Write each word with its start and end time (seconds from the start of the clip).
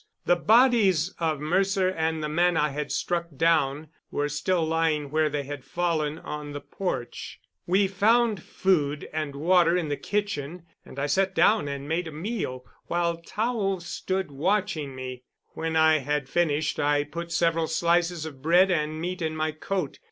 The 0.25 0.35
bodies 0.35 1.13
of 1.19 1.39
Mercer 1.39 1.89
and 1.89 2.23
the 2.23 2.27
man 2.27 2.57
I 2.57 2.69
had 2.69 2.91
struck 2.91 3.27
down 3.37 3.89
were 4.09 4.29
still 4.29 4.65
lying 4.65 5.11
where 5.11 5.29
they 5.29 5.43
had 5.43 5.63
fallen 5.63 6.17
on 6.17 6.53
the 6.53 6.59
porch. 6.59 7.39
We 7.67 7.85
found 7.87 8.41
food 8.41 9.07
and 9.13 9.35
water 9.35 9.77
in 9.77 9.89
the 9.89 9.97
kitchen, 9.97 10.65
and 10.83 10.97
I 10.97 11.05
sat 11.05 11.35
down 11.35 11.67
and 11.67 11.87
made 11.87 12.07
a 12.07 12.11
meal, 12.11 12.65
while 12.87 13.17
Tao 13.17 13.77
stood 13.77 14.31
watching 14.31 14.95
me. 14.95 15.21
When 15.49 15.75
I 15.75 15.99
had 15.99 16.27
finished 16.27 16.79
I 16.79 17.03
put 17.03 17.31
several 17.31 17.67
slices 17.67 18.25
of 18.25 18.41
bread 18.41 18.71
and 18.71 18.99
meat 18.99 19.21
in 19.21 19.35
my 19.35 19.51
coat. 19.51 19.99